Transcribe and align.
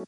Hey 0.00 0.06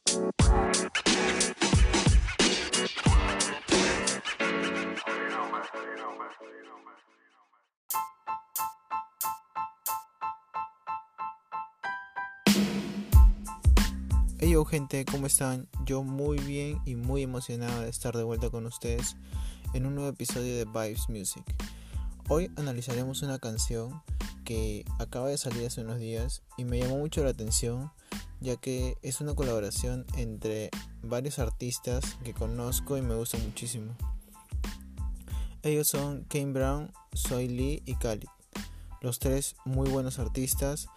gente, 14.67 15.05
¿cómo 15.05 15.27
están? 15.27 15.67
Yo 15.85 16.01
muy 16.01 16.39
bien 16.39 16.81
y 16.85 16.95
muy 16.95 17.21
emocionado 17.21 17.81
de 17.81 17.89
estar 17.89 18.17
de 18.17 18.23
vuelta 18.23 18.49
con 18.49 18.65
ustedes 18.65 19.15
en 19.75 19.85
un 19.85 19.93
nuevo 19.93 20.09
episodio 20.09 20.55
de 20.55 20.65
Vibes 20.65 21.07
Music. 21.09 21.43
Hoy 22.29 22.49
analizaremos 22.55 23.21
una 23.21 23.37
canción 23.37 24.01
que 24.43 24.85
acaba 24.97 25.27
de 25.27 25.37
salir 25.37 25.67
hace 25.67 25.81
unos 25.81 25.99
días 25.99 26.41
y 26.57 26.65
me 26.65 26.79
llamó 26.79 26.97
mucho 26.97 27.23
la 27.23 27.29
atención 27.29 27.91
ya 28.43 28.57
que 28.57 28.97
es 29.01 29.21
una 29.21 29.33
colaboración 29.33 30.05
entre 30.17 30.69
varios 31.01 31.39
artistas 31.39 32.17
que 32.23 32.33
conozco 32.33 32.97
y 32.97 33.01
me 33.01 33.15
gustan 33.15 33.41
muchísimo. 33.43 33.95
Ellos 35.63 35.87
son 35.87 36.25
Kane 36.25 36.51
Brown, 36.51 36.91
Soy 37.13 37.47
Lee 37.47 37.81
y 37.85 37.95
Khalid. 37.95 38.27
Los 39.01 39.19
tres 39.19 39.55
muy 39.63 39.89
buenos 39.89 40.19
artistas 40.19 40.87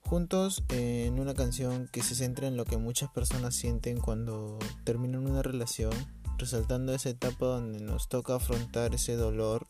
juntos 0.00 0.64
en 0.68 1.18
una 1.18 1.34
canción 1.34 1.88
que 1.92 2.02
se 2.02 2.14
centra 2.14 2.48
en 2.48 2.56
lo 2.56 2.64
que 2.64 2.76
muchas 2.76 3.10
personas 3.10 3.54
sienten 3.54 3.98
cuando 3.98 4.58
terminan 4.84 5.26
una 5.26 5.42
relación, 5.42 5.92
resaltando 6.36 6.94
esa 6.94 7.10
etapa 7.10 7.46
donde 7.46 7.80
nos 7.80 8.08
toca 8.08 8.36
afrontar 8.36 8.94
ese 8.94 9.14
dolor 9.14 9.66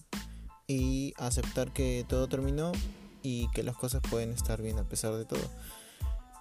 y 0.66 1.15
aceptar 1.18 1.73
que 1.73 2.04
todo 2.09 2.28
terminó 2.28 2.73
y 3.23 3.51
que 3.51 3.62
las 3.62 3.76
cosas 3.76 4.02
pueden 4.10 4.30
estar 4.30 4.62
bien 4.62 4.78
a 4.78 4.88
pesar 4.88 5.15
de 5.15 5.24
todo. 5.24 5.51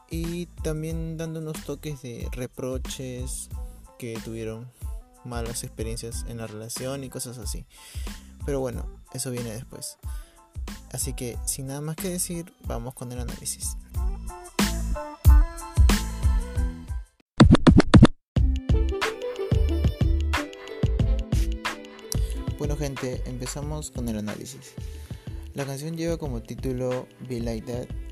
Y 0.10 0.46
también 0.64 1.18
dando 1.18 1.40
unos 1.40 1.64
toques 1.64 2.02
de 2.02 2.28
reproches 2.32 3.50
que 3.98 4.20
tuvieron 4.24 4.72
malas 5.24 5.64
experiencias 5.64 6.26
en 6.28 6.38
la 6.38 6.48
relación 6.48 7.04
y 7.04 7.10
cosas 7.10 7.38
así. 7.38 7.66
Pero 8.46 8.60
bueno, 8.60 8.86
eso 9.14 9.32
viene 9.32 9.52
después. 9.52 9.98
Así 10.92 11.14
que 11.14 11.38
sin 11.46 11.68
nada 11.68 11.82
más 11.82 11.96
que 11.96 12.10
decir, 12.10 12.54
vamos 12.68 12.94
con 12.94 13.12
el 13.12 13.20
análisis. 13.20 13.76
Bueno 22.58 22.78
gente, 22.78 23.22
empezamos 23.26 23.92
con 23.92 24.08
el 24.10 24.18
análisis. 24.18 24.74
La 25.54 25.66
canción 25.66 25.96
lleva 25.98 26.18
como 26.18 26.42
título 26.42 27.08
Be 27.28 27.40
Like 27.40 27.72
That. 27.72 28.05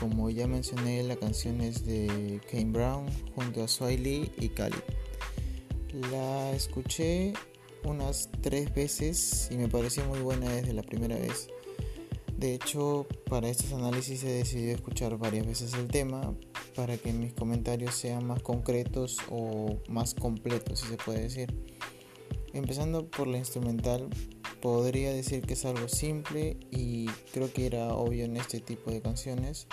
Como 0.00 0.30
ya 0.30 0.46
mencioné, 0.46 1.02
la 1.02 1.16
canción 1.16 1.60
es 1.60 1.84
de 1.84 2.40
Kane 2.50 2.72
Brown 2.72 3.06
junto 3.34 3.64
a 3.64 3.68
Swiley 3.68 4.30
y 4.38 4.48
Khalid. 4.50 4.76
La 6.12 6.52
escuché 6.52 7.32
unas 7.84 8.30
tres 8.40 8.72
veces 8.74 9.48
y 9.50 9.56
me 9.56 9.68
pareció 9.68 10.04
muy 10.04 10.20
buena 10.20 10.48
desde 10.50 10.72
la 10.72 10.82
primera 10.82 11.16
vez. 11.16 11.48
De 12.36 12.54
hecho, 12.54 13.08
para 13.28 13.48
estos 13.48 13.72
análisis 13.72 14.22
he 14.22 14.30
decidido 14.30 14.72
escuchar 14.72 15.18
varias 15.18 15.44
veces 15.44 15.74
el 15.74 15.88
tema 15.88 16.32
para 16.76 16.96
que 16.96 17.12
mis 17.12 17.32
comentarios 17.32 17.96
sean 17.96 18.24
más 18.24 18.40
concretos 18.42 19.16
o 19.28 19.80
más 19.88 20.14
completos, 20.14 20.78
si 20.78 20.86
se 20.86 20.96
puede 20.96 21.22
decir. 21.22 21.52
Empezando 22.52 23.10
por 23.10 23.26
la 23.26 23.38
instrumental, 23.38 24.08
podría 24.60 25.12
decir 25.12 25.42
que 25.42 25.54
es 25.54 25.64
algo 25.64 25.88
simple 25.88 26.56
y 26.70 27.06
creo 27.32 27.52
que 27.52 27.66
era 27.66 27.94
obvio 27.94 28.24
en 28.24 28.36
este 28.36 28.60
tipo 28.60 28.90
de 28.90 29.00
canciones. 29.00 29.66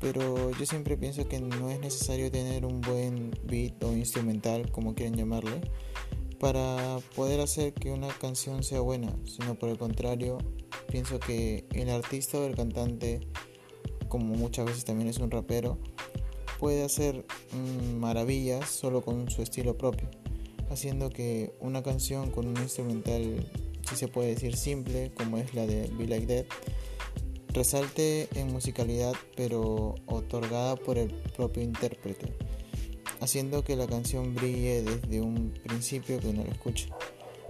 Pero 0.00 0.50
yo 0.50 0.66
siempre 0.66 0.96
pienso 0.96 1.26
que 1.26 1.40
no 1.40 1.70
es 1.70 1.80
necesario 1.80 2.30
tener 2.30 2.66
un 2.66 2.80
buen 2.80 3.30
beat 3.44 3.82
o 3.82 3.96
instrumental, 3.96 4.70
como 4.70 4.94
quieran 4.94 5.16
llamarle, 5.16 5.60
para 6.38 6.98
poder 7.14 7.40
hacer 7.40 7.72
que 7.72 7.90
una 7.90 8.08
canción 8.08 8.62
sea 8.62 8.80
buena, 8.80 9.14
sino 9.24 9.54
por 9.54 9.70
el 9.70 9.78
contrario, 9.78 10.38
pienso 10.90 11.18
que 11.18 11.66
el 11.72 11.88
artista 11.88 12.38
o 12.38 12.44
el 12.44 12.54
cantante, 12.54 13.20
como 14.08 14.34
muchas 14.34 14.66
veces 14.66 14.84
también 14.84 15.08
es 15.08 15.18
un 15.18 15.30
rapero, 15.30 15.78
puede 16.58 16.84
hacer 16.84 17.24
mm, 17.52 17.96
maravillas 17.96 18.68
solo 18.68 19.02
con 19.02 19.30
su 19.30 19.42
estilo 19.42 19.76
propio, 19.76 20.08
haciendo 20.70 21.10
que 21.10 21.54
una 21.60 21.82
canción 21.82 22.30
con 22.30 22.46
un 22.46 22.56
instrumental, 22.58 23.50
si 23.88 23.96
se 23.96 24.08
puede 24.08 24.30
decir 24.30 24.56
simple, 24.56 25.12
como 25.16 25.38
es 25.38 25.54
la 25.54 25.66
de 25.66 25.90
Be 25.96 26.06
Like 26.06 26.26
That, 26.26 26.56
resalte 27.48 28.28
en 28.34 28.52
musicalidad 28.52 29.14
pero 29.34 29.94
otorgada 30.06 30.76
por 30.76 30.98
el 30.98 31.14
propio 31.36 31.62
intérprete, 31.62 32.34
haciendo 33.20 33.64
que 33.64 33.76
la 33.76 33.86
canción 33.86 34.34
brille 34.34 34.82
desde 34.82 35.20
un 35.20 35.52
principio 35.64 36.20
que 36.20 36.28
uno 36.28 36.44
la 36.44 36.50
escucha. 36.50 36.88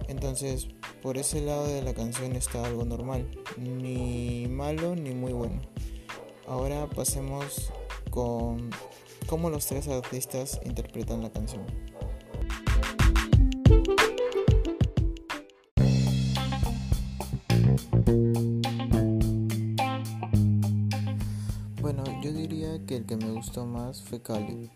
Entonces, 0.07 0.67
por 1.01 1.17
ese 1.17 1.41
lado 1.41 1.67
de 1.67 1.81
la 1.81 1.93
canción 1.93 2.35
está 2.35 2.63
algo 2.63 2.85
normal, 2.85 3.27
ni 3.57 4.47
malo 4.47 4.95
ni 4.95 5.11
muy 5.11 5.33
bueno. 5.33 5.61
Ahora 6.45 6.87
pasemos 6.89 7.71
con 8.09 8.69
cómo 9.27 9.49
los 9.49 9.65
tres 9.65 9.87
artistas 9.89 10.61
interpretan 10.63 11.21
la 11.21 11.31
canción. 11.31 11.65
Gustó 23.37 23.65
más 23.65 24.01
fue 24.01 24.21
Khalid 24.21 24.69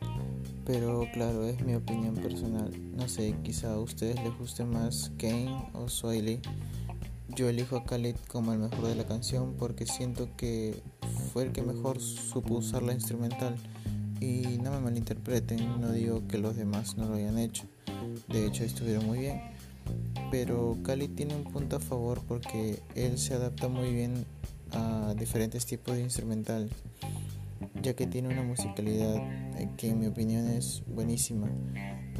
pero 0.66 1.06
claro, 1.12 1.46
es 1.48 1.62
mi 1.66 1.76
opinión 1.76 2.16
personal. 2.16 2.72
No 2.96 3.08
sé, 3.10 3.36
quizá 3.44 3.74
a 3.74 3.80
ustedes 3.80 4.16
les 4.24 4.38
guste 4.38 4.64
más 4.64 5.12
Kane 5.18 5.66
o 5.74 5.90
Swiley. 5.90 6.40
Yo 7.30 7.50
elijo 7.50 7.78
a 7.78 7.84
Khalid 7.84 8.16
como 8.28 8.54
el 8.54 8.60
mejor 8.60 8.88
de 8.88 8.96
la 8.96 9.06
canción 9.06 9.56
porque 9.58 9.86
siento 9.86 10.30
que 10.38 10.82
fue 11.34 11.44
el 11.44 11.52
que 11.52 11.62
mejor 11.62 12.00
supo 12.00 12.56
usar 12.56 12.84
la 12.84 12.94
instrumental. 12.94 13.56
Y 14.20 14.60
no 14.62 14.72
me 14.72 14.80
malinterpreten, 14.80 15.82
no 15.82 15.92
digo 15.92 16.28
que 16.28 16.38
los 16.38 16.56
demás 16.56 16.96
no 16.96 17.08
lo 17.08 17.16
hayan 17.16 17.40
hecho. 17.40 17.64
De 18.28 18.46
hecho, 18.46 18.64
estuvieron 18.64 19.08
muy 19.08 19.20
bien. 19.20 19.42
Pero 20.30 20.78
Khalid 20.84 21.16
tiene 21.16 21.36
un 21.36 21.44
punto 21.44 21.78
a 21.78 21.80
favor 21.80 22.22
porque 22.28 22.80
él 22.96 23.18
se 23.18 23.34
adapta 23.34 23.68
muy 23.68 23.92
bien 23.92 24.26
a 24.74 25.16
diferentes 25.18 25.66
tipos 25.66 25.96
de 25.96 26.04
instrumentales 26.04 26.72
ya 27.82 27.94
que 27.94 28.08
tiene 28.08 28.30
una 28.30 28.44
musicalidad 28.44 29.16
eh, 29.60 29.70
que 29.78 29.90
en 29.90 30.00
mi 30.00 30.08
opinión 30.08 30.48
es 30.48 30.84
buenísima 30.88 31.48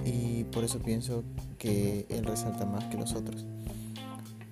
y 0.06 0.46
por 0.46 0.64
eso 0.64 0.80
pienso 0.80 1.24
que 1.58 2.06
él 2.10 2.26
resalta 2.26 2.66
más 2.66 2.86
que 2.86 2.98
los 2.98 3.14
otros. 3.14 3.46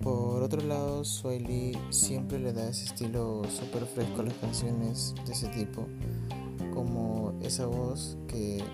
Por 0.02 0.42
otro 0.42 0.62
lado, 0.62 1.04
Swiley 1.04 1.76
siempre 1.90 2.38
le 2.38 2.54
da 2.54 2.68
ese 2.68 2.84
estilo 2.84 3.42
súper 3.50 3.84
fresco 3.84 4.22
a 4.22 4.24
las 4.24 4.34
canciones 4.34 5.14
de 5.26 5.32
ese 5.32 5.48
tipo, 5.48 5.86
como 6.72 7.38
esa 7.42 7.66
voz 7.66 8.16
que, 8.26 8.64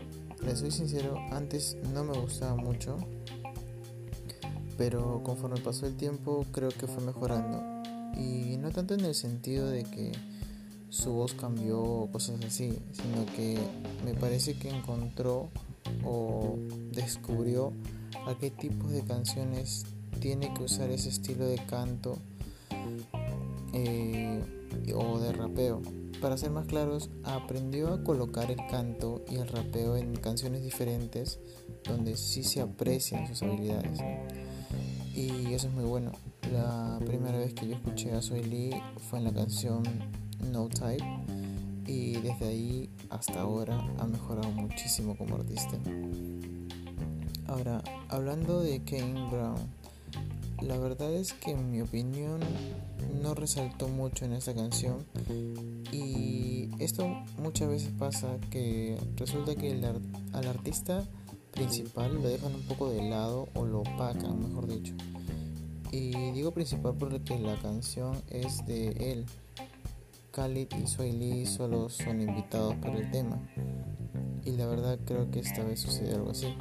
le 0.45 0.55
soy 0.55 0.71
sincero, 0.71 1.17
antes 1.33 1.77
no 1.93 2.05
me 2.05 2.17
gustaba 2.17 2.55
mucho, 2.55 2.97
pero 4.79 5.23
conforme 5.25 5.61
pasó 5.61 5.87
el 5.87 5.97
tiempo 5.97 6.47
creo 6.53 6.69
que 6.69 6.87
fue 6.87 7.03
mejorando. 7.05 7.61
Y 8.17 8.57
no 8.59 8.71
tanto 8.71 8.95
en 8.95 9.05
el 9.05 9.15
sentido 9.15 9.69
de 9.69 9.83
que 9.83 10.13
su 10.97 11.13
voz 11.13 11.35
cambió 11.35 11.83
o 11.83 12.11
cosas 12.11 12.43
así, 12.45 12.79
sino 12.93 13.27
que 13.37 13.59
me 14.05 14.15
parece 14.15 14.55
que 14.55 14.71
encontró 14.71 15.51
o 16.05 16.57
descubrió 16.93 17.73
a 18.27 18.37
qué 18.39 18.51
tipos 18.51 18.91
de 18.91 19.03
canciones 19.05 19.85
tiene 20.21 20.53
que 20.55 20.63
usar 20.63 20.91
ese 20.91 21.11
estilo 21.11 21.47
de 21.47 21.59
canto 21.67 22.17
eh, 23.75 24.43
o 24.95 25.19
de 25.19 25.33
rapeo. 25.33 25.83
Para 26.21 26.39
ser 26.39 26.51
más 26.51 26.67
claros, 26.67 27.11
aprendió 27.25 27.93
a 27.93 28.03
colocar 28.03 28.51
el 28.51 28.67
canto 28.71 29.23
y 29.31 29.35
el 29.37 29.49
rapeo 29.49 29.99
en 29.99 30.17
canciones 30.17 30.63
diferentes 30.63 31.39
donde 31.85 32.17
sí 32.17 32.43
se 32.43 32.63
aprecian 32.63 33.27
sus 33.29 33.43
habilidades. 33.43 34.01
Y 35.15 35.53
eso 35.53 35.69
es 35.69 35.75
muy 35.75 35.85
bueno. 35.85 36.13
La 36.53 36.99
primera 37.05 37.37
vez 37.37 37.53
que 37.53 37.69
yo 37.69 37.75
escuché 37.75 38.13
a 38.13 38.23
Soy 38.23 38.43
Lee 38.45 38.71
fue 39.11 39.19
en 39.19 39.27
la 39.27 39.35
canción 39.35 39.83
No 40.53 40.69
Type 40.69 41.05
y 41.87 42.13
desde 42.15 42.49
ahí 42.49 42.91
hasta 43.11 43.41
ahora 43.41 43.79
ha 43.99 44.07
mejorado 44.07 44.51
muchísimo 44.51 45.17
como 45.17 45.37
artista. 45.37 45.79
Ahora, 47.47 47.83
hablando 48.09 48.61
de 48.61 48.83
Kane 48.83 49.31
Brown, 49.31 49.57
la 50.63 50.79
verdad 50.79 51.13
es 51.15 51.33
que 51.33 51.53
en 51.53 51.71
mi 51.71 51.81
opinión 51.81 52.41
no 53.23 53.35
resaltó 53.35 53.89
mucho 53.89 54.25
en 54.25 54.33
esta 54.33 54.55
canción 54.55 55.05
y 55.93 56.71
esto 56.79 57.07
muchas 57.39 57.69
veces 57.69 57.91
pasa 57.99 58.37
que 58.51 58.99
resulta 59.17 59.55
que 59.55 59.73
al 60.33 60.47
artista 60.49 61.05
principal 61.53 62.15
lo 62.15 62.29
dejan 62.29 62.55
un 62.55 62.63
poco 62.63 62.91
de 62.91 63.09
lado 63.09 63.49
o 63.55 63.65
lo 63.65 63.81
opacan, 63.81 64.49
mejor 64.49 64.67
dicho. 64.67 64.95
Y 65.93 66.11
digo 66.33 66.53
principal 66.53 66.95
porque 66.99 67.39
la 67.39 67.57
canción 67.61 68.21
es 68.29 68.67
de 68.67 68.89
él. 69.13 69.25
Khalid 70.37 70.69
y 70.83 70.87
Swiley 70.87 71.47
solo 71.47 71.89
son 71.89 72.21
invitados 72.21 72.75
por 72.75 72.95
el 72.95 73.11
tema. 73.11 73.39
y 74.45 74.51
la 74.51 74.67
verdad 74.67 74.99
creo 75.07 75.31
que 75.31 75.41
esta 75.41 75.65
vez 75.65 75.81
sucedió 75.81 76.17
algo 76.17 76.33
así. 76.33 76.55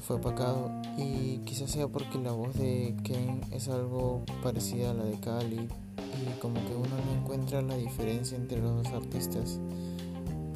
Fue 0.00 0.16
apacado 0.16 0.68
y 0.98 1.38
quizás 1.44 1.70
sea 1.70 1.86
porque 1.86 2.18
la 2.18 2.32
voz 2.32 2.52
de 2.58 2.96
Kane 3.04 3.42
es 3.52 3.68
algo 3.68 4.24
parecida 4.42 4.90
a 4.90 4.94
la 4.94 5.04
de 5.04 5.20
Khalid 5.20 5.60
y 5.60 6.40
como 6.40 6.56
que 6.66 6.74
uno 6.74 6.96
no 7.06 7.20
encuentra 7.20 7.62
la 7.62 7.76
diferencia 7.76 8.36
entre 8.36 8.58
los 8.58 8.82
dos 8.82 8.92
artistas 8.94 9.60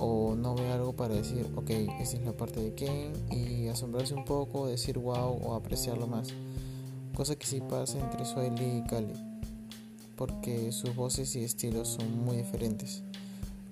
o 0.01 0.35
no 0.35 0.57
ve 0.57 0.73
algo 0.73 0.95
para 0.95 1.15
decir, 1.15 1.49
ok, 1.55 1.71
esa 2.01 2.17
es 2.17 2.25
la 2.25 2.33
parte 2.33 2.61
de 2.61 2.75
Kane 2.75 3.13
y 3.31 3.69
asombrarse 3.69 4.15
un 4.15 4.25
poco, 4.25 4.67
decir 4.67 4.99
wow 4.99 5.39
o 5.45 5.55
apreciarlo 5.55 6.09
más. 6.09 6.35
Cosa 7.15 7.37
que 7.37 7.47
sí 7.47 7.61
pasa 7.61 8.01
entre 8.01 8.25
Swiley 8.25 8.79
y 8.79 8.83
Khalid 8.83 9.34
porque 10.17 10.73
sus 10.73 10.95
voces 10.95 11.35
y 11.37 11.45
estilos 11.45 11.89
son 11.89 12.25
muy 12.25 12.37
diferentes. 12.37 13.03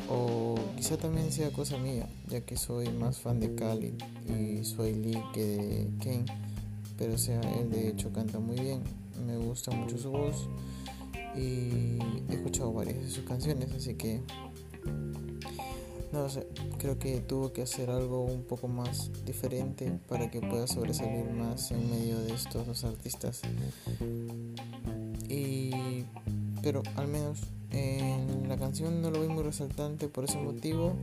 O 0.08 0.56
quizá 0.76 0.96
también 0.96 1.30
sea 1.32 1.50
cosa 1.52 1.78
mía, 1.78 2.08
ya 2.28 2.40
que 2.40 2.56
soy 2.56 2.88
más 2.90 3.18
fan 3.18 3.40
de 3.40 3.54
Khalid 3.54 3.94
y 4.28 4.64
Swiley 4.64 5.22
que 5.32 5.44
de 5.44 5.90
Kane. 6.02 6.24
Pero 6.98 7.16
sea, 7.18 7.40
él 7.58 7.70
de 7.70 7.88
hecho 7.88 8.12
canta 8.12 8.38
muy 8.38 8.58
bien, 8.58 8.82
me 9.26 9.36
gusta 9.36 9.70
mucho 9.70 9.96
su 9.98 10.10
voz 10.10 10.48
y 11.36 11.98
he 12.30 12.34
escuchado 12.34 12.72
varias 12.72 12.98
de 12.98 13.10
sus 13.10 13.24
canciones, 13.24 13.72
así 13.72 13.94
que 13.94 14.20
no 16.12 16.28
sé, 16.28 16.46
creo 16.78 16.98
que 16.98 17.20
tuvo 17.20 17.52
que 17.52 17.62
hacer 17.62 17.88
algo 17.88 18.24
un 18.24 18.42
poco 18.42 18.68
más 18.68 19.10
diferente 19.24 19.98
para 20.08 20.30
que 20.30 20.40
pueda 20.40 20.66
sobresalir 20.66 21.24
más 21.30 21.70
en 21.70 21.90
medio 21.90 22.20
de 22.20 22.34
estos 22.34 22.66
dos 22.66 22.84
artistas. 22.84 23.40
Pero 26.62 26.82
al 26.96 27.08
menos 27.08 27.40
en 27.70 28.48
la 28.48 28.56
canción 28.56 29.02
no 29.02 29.10
lo 29.10 29.20
vi 29.20 29.28
muy 29.28 29.42
resaltante 29.42 30.08
por 30.08 30.24
ese 30.24 30.38
motivo 30.38 30.94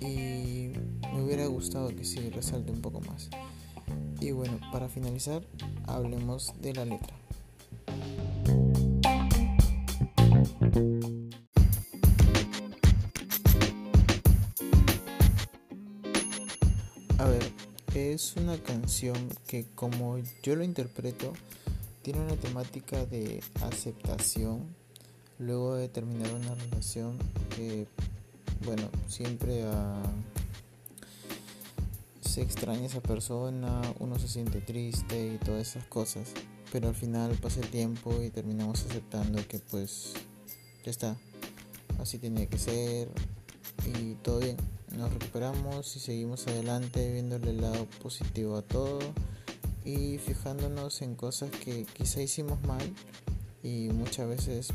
y 0.00 0.72
me 1.12 1.22
hubiera 1.24 1.46
gustado 1.46 1.88
que 1.88 2.04
sí 2.04 2.28
resalte 2.30 2.70
un 2.72 2.80
poco 2.80 3.00
más. 3.00 3.30
Y 4.20 4.32
bueno, 4.32 4.58
para 4.72 4.88
finalizar, 4.88 5.42
hablemos 5.86 6.52
de 6.60 6.74
la 6.74 6.84
letra. 6.84 7.14
A 17.18 17.24
ver, 17.28 17.52
es 17.94 18.36
una 18.36 18.58
canción 18.58 19.16
que 19.46 19.66
como 19.74 20.18
yo 20.42 20.54
lo 20.56 20.64
interpreto, 20.64 21.32
tiene 22.02 22.20
una 22.20 22.36
temática 22.36 23.06
de 23.06 23.40
aceptación 23.62 24.77
luego 25.38 25.76
de 25.76 25.88
terminar 25.88 26.32
una 26.34 26.54
relación 26.54 27.18
que, 27.54 27.86
bueno, 28.64 28.88
siempre 29.06 29.64
se 32.20 32.42
extraña 32.42 32.86
esa 32.86 33.00
persona, 33.00 33.80
uno 33.98 34.18
se 34.18 34.28
siente 34.28 34.60
triste 34.60 35.34
y 35.34 35.38
todas 35.38 35.68
esas 35.68 35.84
cosas, 35.86 36.32
pero 36.72 36.88
al 36.88 36.94
final 36.94 37.32
pasa 37.40 37.60
el 37.60 37.68
tiempo 37.70 38.22
y 38.22 38.30
terminamos 38.30 38.84
aceptando 38.84 39.46
que 39.46 39.58
pues 39.58 40.14
ya 40.84 40.90
está, 40.90 41.16
así 42.00 42.18
tenía 42.18 42.46
que 42.46 42.58
ser 42.58 43.08
y 43.86 44.14
todo 44.16 44.40
bien. 44.40 44.56
Nos 44.96 45.12
recuperamos 45.12 45.96
y 45.96 46.00
seguimos 46.00 46.46
adelante 46.46 47.12
viéndole 47.12 47.50
el 47.50 47.60
lado 47.60 47.86
positivo 48.02 48.56
a 48.56 48.62
todo 48.62 48.98
y 49.84 50.18
fijándonos 50.18 51.02
en 51.02 51.14
cosas 51.14 51.50
que 51.50 51.84
quizá 51.84 52.20
hicimos 52.22 52.60
mal 52.62 52.82
y 53.62 53.90
muchas 53.90 54.28
veces 54.28 54.68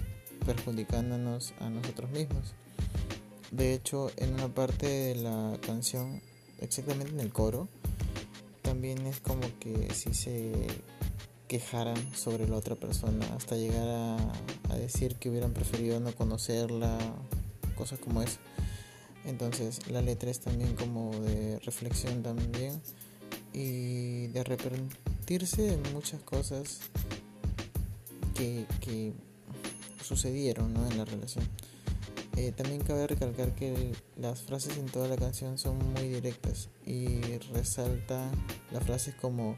perjudicándonos 0.46 1.54
a 1.60 1.70
nosotros 1.70 2.10
mismos. 2.12 2.54
De 3.52 3.74
hecho, 3.74 4.12
en 4.18 4.34
una 4.34 4.48
parte 4.48 4.88
de 4.88 5.16
la 5.16 5.58
canción, 5.62 6.22
exactamente 6.60 7.14
en 7.14 7.20
el 7.20 7.32
coro, 7.32 7.68
también 8.62 9.06
es 9.06 9.20
como 9.20 9.42
que 9.60 9.94
si 9.94 10.14
se 10.14 10.52
quejaran 11.48 12.16
sobre 12.16 12.48
la 12.48 12.56
otra 12.56 12.76
persona 12.76 13.24
hasta 13.36 13.56
llegar 13.56 13.88
a, 13.88 14.76
decir 14.78 15.18
que 15.18 15.30
hubieran 15.30 15.54
preferido 15.54 16.00
no 16.00 16.16
conocerla, 16.16 16.98
cosas 17.76 18.00
como 18.00 18.24
eso. 18.24 18.40
Entonces 19.24 19.88
la 19.92 20.02
letra 20.02 20.32
es 20.32 20.40
también 20.40 20.76
como 20.76 21.12
de 21.20 21.60
reflexión 21.60 22.24
también 22.24 22.82
y 23.54 24.28
de 24.28 24.40
arrepentirse 24.40 25.62
de 25.62 25.92
muchas 25.92 26.22
cosas 26.22 26.80
que, 28.34 28.66
que 28.82 29.14
sucedieron 30.04 30.74
¿no? 30.74 30.86
en 30.90 30.98
la 30.98 31.06
relación. 31.06 31.48
Eh, 32.36 32.52
también 32.52 32.82
cabe 32.82 33.06
recalcar 33.06 33.54
que 33.54 33.92
las 34.18 34.42
frases 34.42 34.78
en 34.78 34.88
toda 34.88 35.08
la 35.08 35.18
canción 35.18 35.58
son 35.58 35.78
muy 35.94 36.10
directas 36.10 36.70
y 36.86 37.20
resalta 37.54 38.32
las 38.72 38.84
frases 38.84 39.14
como 39.16 39.56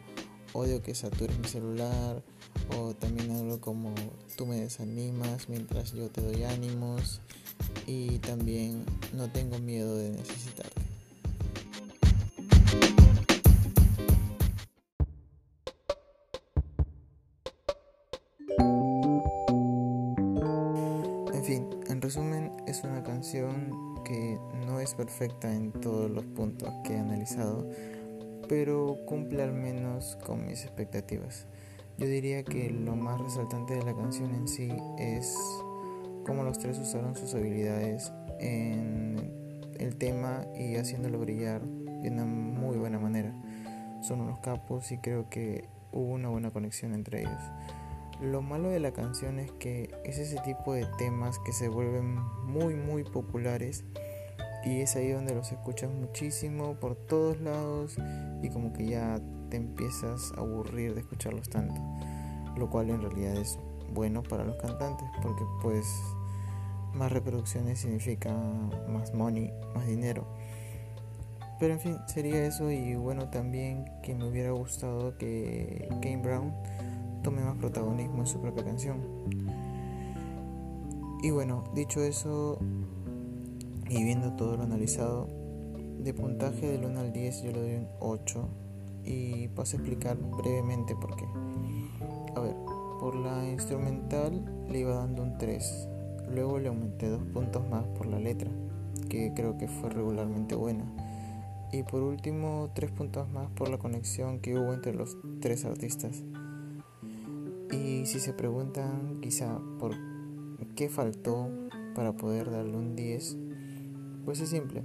odio 0.52 0.82
que 0.82 0.94
satures 0.94 1.38
mi 1.40 1.48
celular 1.48 2.22
o 2.78 2.94
también 2.94 3.32
algo 3.32 3.62
como 3.62 3.94
tú 4.38 4.46
me 4.46 4.58
desanimas 4.58 5.48
mientras 5.48 5.94
yo 5.94 6.10
te 6.10 6.22
doy 6.22 6.44
ánimos 6.44 7.22
y 7.88 8.20
también 8.20 8.86
no 9.14 9.30
tengo 9.32 9.60
miedo 9.60 9.96
de 9.96 10.12
necesitarte. 10.12 10.75
Perfecta 24.96 25.54
en 25.54 25.72
todos 25.72 26.10
los 26.10 26.26
puntos 26.26 26.70
que 26.84 26.94
he 26.94 27.00
analizado, 27.00 27.70
pero 28.48 28.98
cumple 29.06 29.44
al 29.44 29.54
menos 29.54 30.18
con 30.26 30.46
mis 30.46 30.64
expectativas. 30.64 31.48
Yo 31.98 32.08
diría 32.08 32.44
que 32.44 32.70
lo 32.70 32.96
más 32.96 33.22
resaltante 33.22 33.76
de 33.76 33.84
la 33.84 33.96
canción 33.96 34.36
en 34.36 34.48
sí 34.48 34.70
es 34.98 35.38
cómo 36.26 36.44
los 36.44 36.60
tres 36.60 36.78
usaron 36.78 37.16
sus 37.16 37.34
habilidades 37.36 38.12
en 38.40 39.32
el 39.80 39.96
tema 39.96 40.46
y 40.58 40.76
haciéndolo 40.76 41.20
brillar 41.20 41.62
de 41.62 42.10
una 42.10 42.26
muy 42.26 42.78
buena 42.78 43.00
manera. 43.00 43.34
Son 44.02 44.22
unos 44.22 44.40
capos 44.40 44.92
y 44.92 44.98
creo 44.98 45.30
que 45.30 45.70
hubo 45.92 46.14
una 46.14 46.30
buena 46.30 46.52
conexión 46.52 46.94
entre 46.94 47.22
ellos. 47.22 47.42
Lo 48.22 48.42
malo 48.42 48.70
de 48.70 48.80
la 48.80 48.92
canción 48.92 49.40
es 49.40 49.52
que 49.54 49.94
es 50.04 50.18
ese 50.18 50.40
tipo 50.42 50.74
de 50.74 50.86
temas 50.98 51.40
que 51.40 51.52
se 51.52 51.68
vuelven 51.68 52.16
muy 52.46 52.76
muy 52.76 53.04
populares 53.04 53.84
y 54.66 54.82
es 54.82 54.96
ahí 54.96 55.12
donde 55.12 55.36
los 55.36 55.52
escuchas 55.52 55.92
muchísimo 55.92 56.74
por 56.76 56.96
todos 56.96 57.40
lados 57.40 57.98
y 58.42 58.50
como 58.50 58.74
que 58.74 58.88
ya 58.88 59.22
te 59.50 59.58
empiezas 59.58 60.34
a 60.36 60.42
aburrir 60.42 60.96
de 60.96 61.02
escucharlos 61.02 61.50
tanto, 61.50 61.80
lo 62.58 62.70
cual 62.70 62.90
en 62.90 63.02
realidad 63.02 63.36
es 63.38 63.60
bueno 63.94 64.24
para 64.24 64.44
los 64.44 64.56
cantantes 64.56 65.08
porque 65.22 65.44
pues 65.62 65.86
más 66.94 67.12
reproducciones 67.12 67.80
significa 67.80 68.34
más 68.90 69.14
money, 69.14 69.52
más 69.76 69.86
dinero. 69.86 70.26
Pero 71.60 71.74
en 71.74 71.80
fin, 71.80 71.98
sería 72.08 72.46
eso 72.46 72.72
y 72.72 72.96
bueno 72.96 73.30
también 73.30 73.86
que 74.02 74.16
me 74.16 74.28
hubiera 74.28 74.52
gustado 74.52 75.18
que 75.18 75.88
Kane 76.02 76.18
Brown 76.18 76.54
tome 77.24 77.42
más 77.42 77.56
protagonismo 77.56 78.20
en 78.20 78.28
su 78.28 78.42
propia 78.42 78.64
canción. 78.64 79.02
Y 81.22 81.32
bueno, 81.32 81.64
dicho 81.74 82.04
eso 82.04 82.60
y 83.90 84.04
viendo 84.04 84.34
todo 84.34 84.58
lo 84.58 84.64
analizado, 84.64 85.28
de 86.00 86.14
puntaje 86.14 86.68
del 86.68 86.86
1 86.86 87.00
al 87.00 87.14
10 87.14 87.44
yo 87.44 87.52
le 87.52 87.62
doy 87.62 87.76
un 87.76 87.88
8 88.00 88.48
y 89.04 89.48
paso 89.50 89.78
a 89.78 89.80
explicar 89.80 90.18
brevemente 90.18 90.96
por 90.96 91.16
qué. 91.16 91.26
A 92.36 92.40
ver, 92.40 92.56
por 93.00 93.16
la 93.16 93.48
instrumental 93.50 94.44
le 94.70 94.80
iba 94.80 94.96
dando 94.96 95.24
un 95.24 95.38
3 95.38 95.90
Luego 96.34 96.60
le 96.60 96.70
aumenté 96.70 97.08
dos 97.08 97.24
puntos 97.34 97.68
más 97.70 97.86
por 97.98 98.08
la 98.08 98.20
letra, 98.20 98.50
que 99.10 99.32
creo 99.36 99.58
que 99.58 99.68
fue 99.68 99.90
regularmente 99.90 100.56
buena. 100.56 100.86
Y 101.72 101.84
por 101.84 102.02
último, 102.02 102.70
tres 102.74 102.92
puntos 102.92 103.30
más 103.30 103.50
por 103.52 103.70
la 103.70 103.78
conexión 103.78 104.40
que 104.40 104.58
hubo 104.58 104.74
entre 104.74 104.94
los 104.94 105.18
tres 105.40 105.66
artistas. 105.66 106.24
Y 107.72 108.06
si 108.06 108.20
se 108.20 108.34
preguntan 108.34 109.20
quizá 109.22 109.60
por 109.80 109.96
qué 110.76 110.90
faltó 110.90 111.50
para 111.96 112.14
poder 112.14 112.50
darle 112.50 112.78
un 112.78 112.96
10, 112.96 113.38
pues 114.26 114.42
es 114.42 114.50
simple. 114.50 114.84